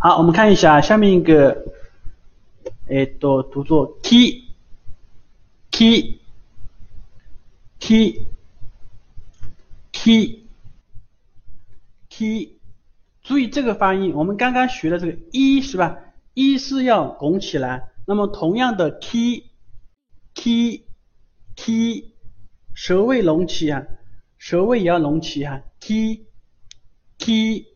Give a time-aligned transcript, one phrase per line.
[0.00, 1.74] 好，我们看一下下面一个，
[2.88, 4.44] 哎，读读作 key
[5.72, 6.20] key
[7.80, 8.22] key
[9.92, 10.44] key
[12.08, 12.52] key，
[13.22, 15.98] 注意这个发音，我们刚刚学的这个一是吧？
[16.32, 19.46] 一是要拱起来，那么同样的 key
[20.32, 20.84] key
[21.56, 22.12] key，
[22.72, 23.82] 舌位隆起啊，
[24.38, 26.24] 舌位也要隆起哈，key
[27.18, 27.66] key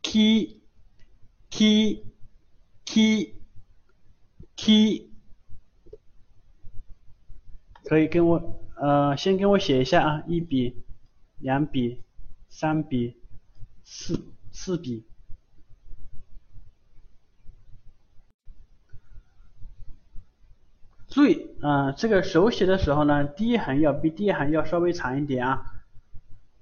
[0.00, 0.60] key。
[1.56, 2.04] T
[2.84, 3.36] t
[4.56, 5.12] t，
[7.84, 10.82] 可以跟我呃先跟我写一下啊，一笔、
[11.38, 12.02] 两笔、
[12.48, 13.22] 三笔、
[13.84, 15.06] 四四笔。
[21.06, 25.64] 注意啊，这个手写的时候呢，第一横要比第二横要稍微长一点啊。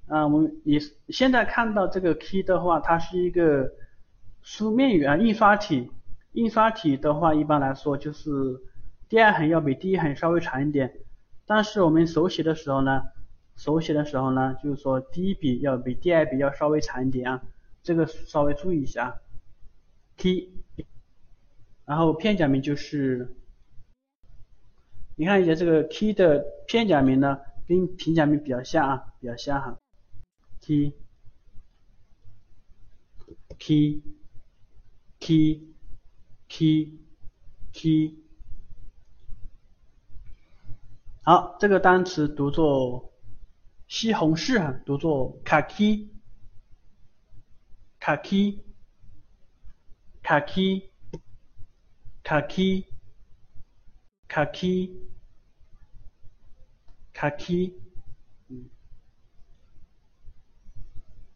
[0.08, 3.72] 啊，我们你现在看到这个 key 的话，它是一个。
[4.42, 5.90] 书面语啊，印刷体，
[6.32, 8.60] 印刷体的话，一般来说就是
[9.08, 11.00] 第二横要比第一横稍微长一点，
[11.46, 13.04] 但是我们手写的时候呢，
[13.56, 17.42] 手写的时候呢，就是说第一笔要比第二笔要稍微长一点啊，
[17.82, 19.20] 这个稍微注意一下。
[20.16, 20.52] T，
[21.84, 23.34] 然后片假名就是，
[25.16, 29.78] 你看一下这个 T 的片假名呢，跟平假名比较像啊，比较像哈。
[33.58, 34.02] T，T。
[35.21, 35.73] t
[36.47, 36.99] t
[37.73, 38.23] t，
[41.23, 43.11] 好，这个单词读作
[43.87, 46.09] 西红柿哈，读作卡基，
[47.99, 48.61] 卡基，
[50.23, 50.89] 卡基，
[52.23, 52.85] 卡基，
[54.27, 54.95] 卡基，
[57.13, 57.73] 卡基，
[58.49, 58.69] 嗯，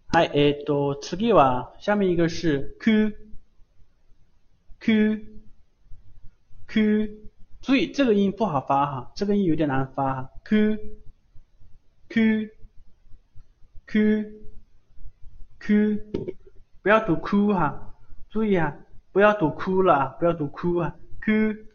[0.09, 3.24] はい、えっと次は下面一个是 q。
[4.86, 5.20] q
[6.68, 7.08] q，
[7.60, 10.30] 注意这个音不好发哈，这个音有点难发哈。
[10.44, 10.78] q
[12.08, 12.48] q
[13.88, 14.32] q
[15.58, 15.98] q，
[16.82, 17.96] 不要读哭哈，
[18.30, 18.76] 注意啊，
[19.10, 20.94] 不要读哭了，不要读哭啊。
[21.20, 21.66] q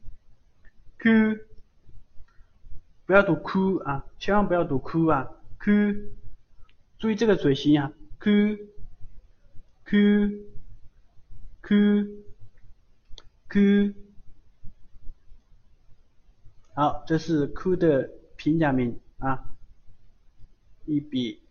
[0.99, 1.37] q，
[3.05, 5.27] 不要读哭啊，千万不要读哭啊。
[5.59, 6.13] q，
[6.97, 7.91] 注意这个嘴型啊。
[8.21, 8.57] q
[9.83, 10.45] q
[11.61, 12.20] q。
[13.51, 13.93] q，
[16.73, 19.43] 好，这是 q 的平假名啊，
[20.85, 21.41] 一笔，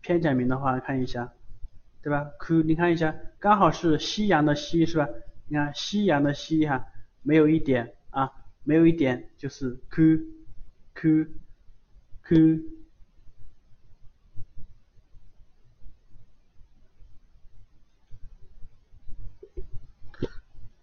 [0.00, 1.32] 片假名的话看一下，
[2.02, 5.08] 对吧？q 你看一下，刚好是夕阳的夕是吧？
[5.46, 6.88] 你看夕阳的夕哈，
[7.22, 8.32] 没有一点啊，
[8.64, 11.26] 没有一点就是 q，q，q。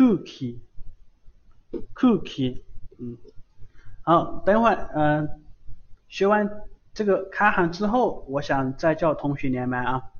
[0.00, 2.62] cookie，cookie，
[2.98, 3.18] 嗯，
[4.00, 5.42] 好，等会儿，嗯，
[6.08, 6.50] 学完
[6.94, 10.10] 这个开行之后，我想再叫同学连麦啊。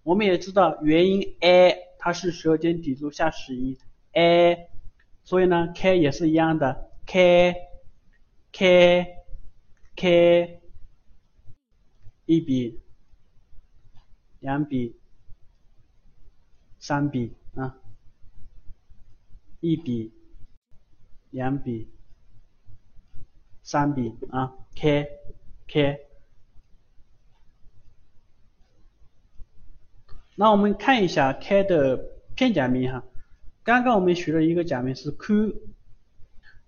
[0.03, 3.79] 我们也知道元音 a 它是舌尖抵住下齿音
[4.13, 4.69] a，
[5.25, 7.55] 所以呢 k 也是一样的 k
[8.53, 9.17] k
[9.97, 10.63] k，
[12.27, 12.81] 一笔，
[14.41, 14.99] 两笔，
[16.79, 17.79] 三笔啊，
[19.61, 20.13] 一笔，
[21.31, 21.89] 两笔，
[23.63, 25.09] 三笔啊 k
[25.67, 26.10] k。
[30.41, 31.99] 那我们看一下 k 的
[32.35, 33.05] 片假名哈，
[33.63, 35.55] 刚刚我们学了一个假名是 q，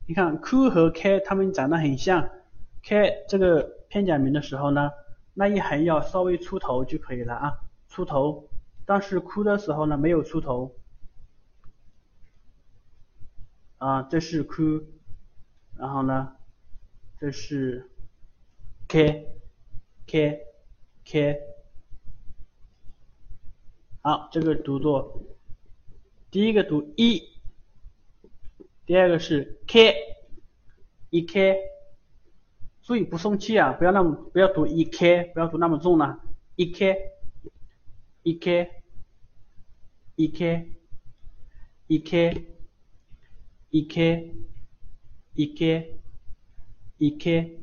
[0.07, 2.29] 你看 q 和 k 它们长得很像
[2.83, 4.91] ，k 这个片假名的时候呢，
[5.33, 8.47] 那一横要稍微出头就可以了啊，出头，
[8.85, 10.77] 但是 q 的时候呢没有出头，
[13.79, 14.85] 啊这是 q，
[15.79, 16.37] 然后呢
[17.19, 17.91] 这是
[18.87, 19.33] k
[20.07, 20.43] k
[21.07, 21.41] k，
[24.05, 25.23] 好，这个读作
[26.33, 27.23] 第一个读一，
[28.85, 29.95] 第二个是 k，
[31.11, 31.57] 一 k，
[32.83, 36.19] 注意不送气啊，不要那么不要读一 k，不要读那么重了，
[36.57, 37.13] 一 k，
[38.25, 38.83] 一 k，
[40.17, 40.73] 一 k，
[41.87, 42.47] 一 k，
[43.71, 44.35] 一 k，
[45.35, 46.01] 一 k，
[46.99, 47.61] 一 k。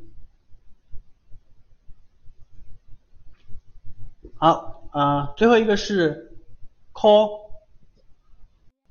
[4.35, 6.28] 好啊，最后一个是
[6.99, 7.49] call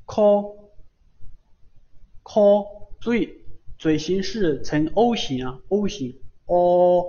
[0.07, 0.71] call
[2.25, 3.45] call，注意
[3.79, 7.05] 嘴型是呈 O 型啊，O 型，o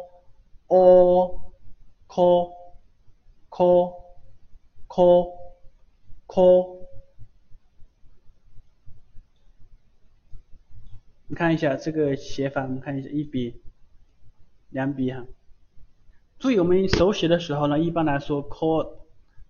[0.67, 1.53] o
[2.05, 2.51] call
[3.49, 3.93] call
[4.89, 5.37] call
[6.27, 6.79] call，
[11.27, 13.61] 你看一下这个写法，我们看一下一笔
[14.69, 15.25] 两笔哈。
[16.39, 18.98] 注意，我们手写的时候呢，一般来说，call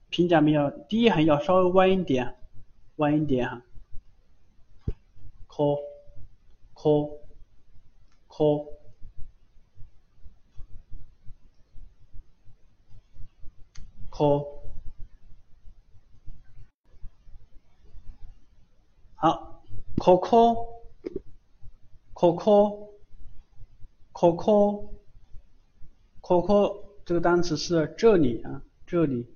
[0.10, 2.36] 平假名要第一横要稍微弯一点，
[2.98, 3.62] 弯一点哈。
[5.48, 5.78] call
[6.74, 7.20] call
[8.28, 8.68] call
[14.10, 14.60] call
[19.16, 19.64] 好
[19.98, 20.82] ，call call
[22.14, 22.90] call call
[24.14, 24.90] call call
[26.22, 29.36] Coco 这个单词是这里啊，这里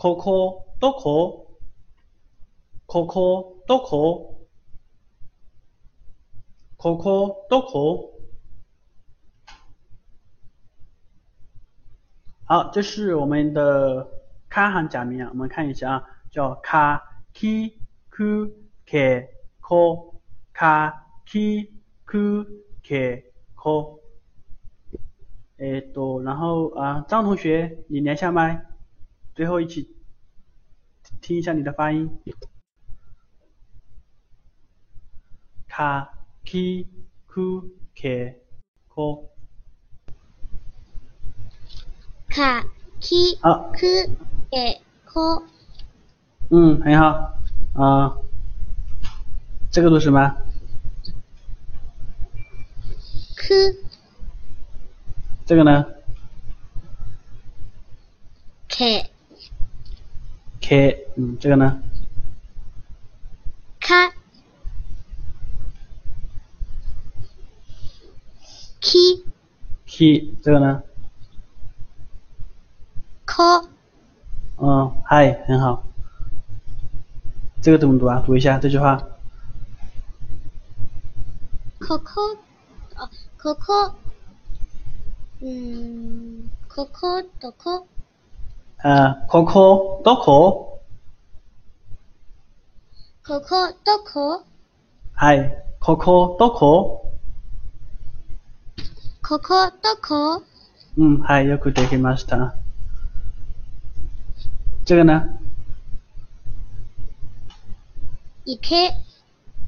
[0.00, 0.98] ，Coco 多可
[2.86, 3.96] ，Coco 多可
[6.78, 8.08] ，Coco 多可。
[12.44, 14.08] 好，这是我们的
[14.48, 17.74] 卡行假名啊，我们看一下啊，叫卡 ki
[18.08, 18.50] ku
[18.86, 19.28] ke
[19.60, 20.14] ko
[20.54, 21.68] 卡 ki
[22.06, 22.46] ku
[22.82, 23.24] ke
[23.54, 24.00] ko。
[25.58, 28.64] 哎，多，然后啊，张同学，你连下麦，
[29.34, 29.96] 最后一起
[31.20, 32.20] 听一下你的发音。
[35.68, 36.12] 卡
[36.44, 36.86] ki
[37.26, 38.34] ku ke
[38.88, 39.30] ko。
[42.28, 42.64] 卡
[43.00, 44.16] ki ku
[44.50, 45.44] ke ko。
[46.50, 47.38] 嗯，很好，
[47.74, 48.18] 啊，
[49.70, 50.36] 这个读什么
[53.36, 53.76] ？ku。
[55.46, 55.86] 这个呢
[58.68, 59.10] ？k
[60.70, 61.82] k 嗯，这个呢
[63.80, 64.08] 开
[68.80, 69.24] k
[69.84, 70.80] k 这个呢
[73.26, 73.42] ？k
[74.58, 75.82] 嗯，嗨，很好。
[77.60, 78.22] 这个怎么读啊？
[78.24, 79.08] 读一下这句话。
[81.80, 82.38] coco
[82.94, 83.94] 啊，coco。
[85.40, 86.48] 嗯
[88.82, 90.80] あここ、どこ？
[93.26, 94.42] ここ、どこ？
[95.12, 95.62] はい。
[95.78, 97.12] ここ、どこ？
[99.22, 100.42] ここ、どこ？
[100.96, 101.46] うん、はい。
[101.46, 102.54] よくできました。
[104.86, 105.38] 这个呢
[108.46, 108.94] 行け。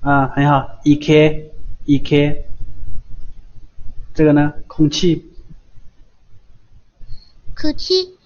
[0.00, 0.80] 啊，很好。
[0.84, 1.52] 行け、
[1.84, 2.48] 行け。
[4.14, 5.30] 这个呢空气。
[7.54, 8.18] 空气。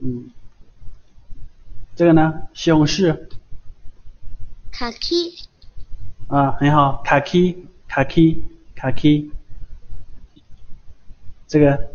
[0.00, 0.30] 嗯，
[1.94, 3.28] 这个呢，西红柿，
[4.70, 5.34] 卡其，
[6.28, 8.44] 啊，很好，卡其，卡其，
[8.74, 9.30] 卡其，
[11.46, 11.90] 这个。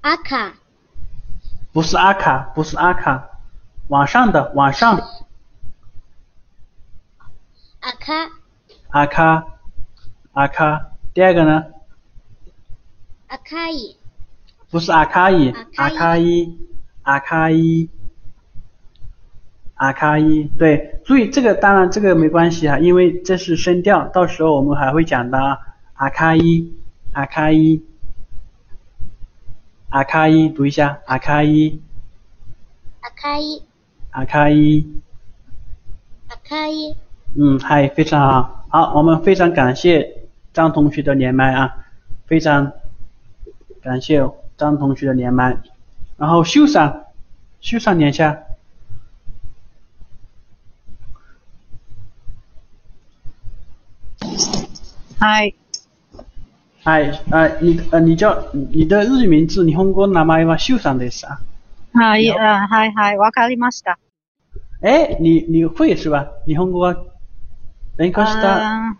[0.00, 0.54] 阿卡，
[1.78, 3.38] 不是阿卡，不是阿卡，
[3.86, 5.00] 往上的，往上。
[7.78, 8.14] 阿卡，
[8.88, 9.46] 阿卡，
[10.32, 11.66] 阿卡，第二个呢？
[13.28, 13.96] 阿卡伊，
[14.72, 16.58] 不是阿卡伊，阿卡伊，
[17.02, 17.88] 阿卡伊，
[19.74, 25.60] 阿卡伊，对，注意这个，当然这个没关系啊，因为这是声调，到时候我们还会讲的。
[25.94, 26.76] 阿卡伊，
[27.12, 27.84] 阿卡伊。
[29.90, 31.80] 阿卡伊读一下，阿卡伊，
[33.00, 33.62] 阿卡伊、
[34.10, 34.86] 阿卡伊。
[36.28, 36.94] 阿卡伊、
[37.34, 38.66] 嗯，嗨，非常好。
[38.68, 41.86] 好，我们非常感谢张同学的连麦啊，
[42.26, 42.72] 非常
[43.80, 44.28] 感谢
[44.58, 45.56] 张同学的连麦。
[46.18, 47.06] 然后秀上，
[47.60, 48.42] 秀上连下。
[56.88, 57.12] はい。
[57.12, 58.42] 嗨，呃，你呃，你叫
[58.72, 61.38] 你的日语名字日本語の名前は秀さんです啊。
[61.92, 63.98] はい、あはい、はい、わかりました。
[64.80, 66.28] 哎，你你会是吧？
[66.46, 66.96] 日本語は
[67.98, 68.96] 勉強した？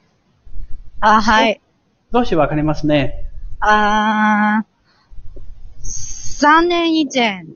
[1.01, 1.63] あはい。
[2.13, 3.25] 少しわかりますね。
[3.61, 7.47] あー3年以前、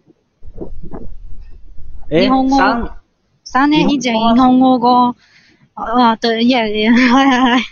[2.09, 2.97] え、日本語三
[3.45, 5.15] ？3年以前、日本語語、
[5.75, 7.62] あ、对、いやいや、はいはいはい。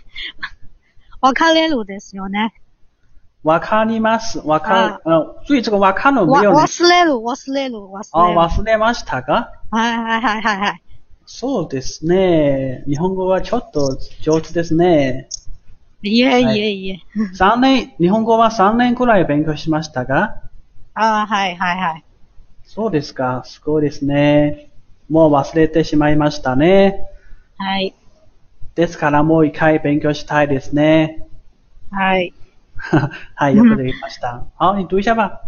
[1.21, 2.55] わかれるですよね。
[3.43, 4.39] わかります。
[4.41, 6.57] わかあ、呃，所以这个わかるわ、没有呢。
[6.61, 8.39] 忘れる、忘れる、忘あ、れる。
[8.39, 9.53] 忘れましたか？
[9.71, 10.83] はいはいはいはいはい。
[11.27, 12.83] そうですね。
[12.87, 15.29] 日本語はちょっと上手ですね。
[16.03, 16.99] いえはいいえいえ。
[17.39, 20.37] 3年、日本語は3年くらい勉強しましたが？
[20.95, 22.05] あーはいはいはい。
[22.65, 23.43] そうですか。
[23.45, 24.71] すごいですね。
[25.09, 27.07] もう忘れてしまいましたね。
[27.59, 27.95] はい。
[28.81, 31.27] ですからもう一回勉強したいですね。
[31.91, 32.33] はい。
[33.37, 34.47] はい、よくできました。
[34.57, 35.43] 好，你读一下吧。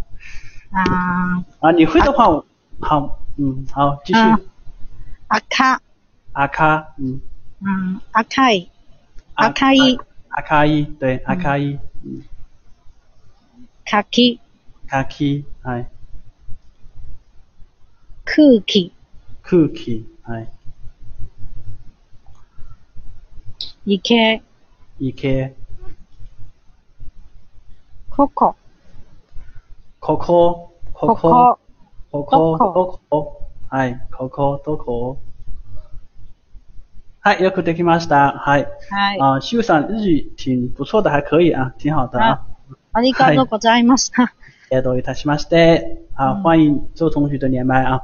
[0.70, 1.66] あー。
[1.66, 2.44] 啊，你会的话，我
[2.80, 4.18] 好，嗯，好，继续。
[5.28, 5.80] あ赤、
[6.34, 7.22] 赤，嗯，
[7.62, 8.70] うん、赤い、
[9.34, 9.98] あ赤い、
[10.28, 12.22] 赤い，对，赤い，嗯，
[13.86, 14.40] 柿、
[14.86, 15.88] カキ、はい、
[18.26, 18.92] 空気、
[19.42, 20.48] 空気、はい、
[23.84, 24.42] 池、
[25.00, 25.54] 池、
[28.10, 28.54] ここ、こ。
[30.00, 30.70] こ、こ。
[30.92, 31.58] こ、こ。
[32.12, 32.24] こ、こ。
[32.24, 35.18] こ、どどこ、はい、ここ、どこ。
[37.20, 38.32] はい、よくできました。
[38.38, 38.68] はい。
[38.90, 39.18] はい。
[39.20, 42.46] 啊，秀さん日语挺不错的，还可以啊，挺好的啊。
[42.92, 44.34] ありがとうございました。
[44.70, 45.14] えど ういた。
[45.14, 46.02] しまして。
[46.14, 48.02] 啊，嗯欢迎周同学的连麦啊。